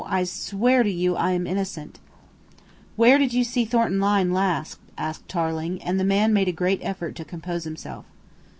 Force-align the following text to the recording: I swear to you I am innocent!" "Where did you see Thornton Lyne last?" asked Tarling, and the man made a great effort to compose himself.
I 0.07 0.23
swear 0.23 0.81
to 0.81 0.89
you 0.89 1.15
I 1.15 1.33
am 1.33 1.45
innocent!" 1.45 1.99
"Where 2.95 3.19
did 3.19 3.33
you 3.35 3.43
see 3.43 3.65
Thornton 3.65 3.99
Lyne 3.99 4.31
last?" 4.33 4.79
asked 4.97 5.27
Tarling, 5.29 5.79
and 5.83 5.99
the 5.99 6.03
man 6.03 6.33
made 6.33 6.47
a 6.47 6.51
great 6.51 6.79
effort 6.81 7.13
to 7.17 7.23
compose 7.23 7.65
himself. 7.65 8.05